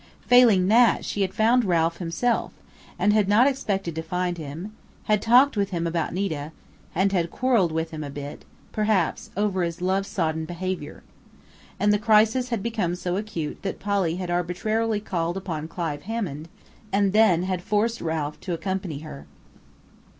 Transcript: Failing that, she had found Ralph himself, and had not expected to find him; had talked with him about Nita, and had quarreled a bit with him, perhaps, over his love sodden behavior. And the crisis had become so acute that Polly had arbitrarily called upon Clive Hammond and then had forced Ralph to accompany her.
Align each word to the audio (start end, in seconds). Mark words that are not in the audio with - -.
Failing 0.25 0.67
that, 0.67 1.05
she 1.05 1.21
had 1.21 1.31
found 1.31 1.63
Ralph 1.63 1.97
himself, 1.97 2.51
and 2.97 3.13
had 3.13 3.29
not 3.29 3.45
expected 3.45 3.93
to 3.93 4.01
find 4.01 4.39
him; 4.39 4.73
had 5.03 5.21
talked 5.21 5.55
with 5.55 5.69
him 5.69 5.85
about 5.85 6.11
Nita, 6.11 6.51
and 6.95 7.11
had 7.11 7.29
quarreled 7.29 7.69
a 7.69 7.73
bit 7.75 7.91
with 7.91 7.91
him, 8.15 8.37
perhaps, 8.71 9.29
over 9.37 9.61
his 9.61 9.79
love 9.79 10.07
sodden 10.07 10.45
behavior. 10.45 11.03
And 11.79 11.93
the 11.93 11.99
crisis 11.99 12.49
had 12.49 12.63
become 12.63 12.95
so 12.95 13.15
acute 13.15 13.61
that 13.61 13.79
Polly 13.79 14.15
had 14.15 14.31
arbitrarily 14.31 15.01
called 15.01 15.37
upon 15.37 15.67
Clive 15.67 16.01
Hammond 16.01 16.49
and 16.91 17.13
then 17.13 17.43
had 17.43 17.61
forced 17.61 18.01
Ralph 18.01 18.39
to 18.39 18.53
accompany 18.53 19.01
her. 19.05 19.27